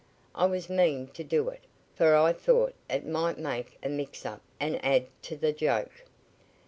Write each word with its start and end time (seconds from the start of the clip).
I 0.33 0.47
was 0.47 0.67
mean 0.67 1.09
to 1.09 1.23
do 1.23 1.49
it, 1.49 1.59
for 1.93 2.15
I 2.15 2.33
thought 2.33 2.73
it 2.89 3.05
might 3.05 3.37
make 3.37 3.77
a 3.83 3.89
mix 3.89 4.25
up 4.25 4.41
and 4.59 4.83
add 4.83 5.05
to 5.21 5.35
the 5.37 5.53
joke." 5.53 6.05